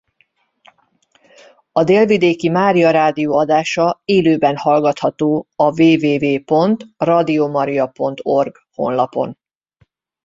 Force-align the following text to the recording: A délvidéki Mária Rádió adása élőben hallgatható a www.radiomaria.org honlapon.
A 1.71 1.83
délvidéki 1.83 2.49
Mária 2.49 2.91
Rádió 2.91 3.37
adása 3.37 4.01
élőben 4.05 4.57
hallgatható 4.57 5.47
a 5.55 5.81
www.radiomaria.org 5.81 8.55
honlapon. 8.71 9.37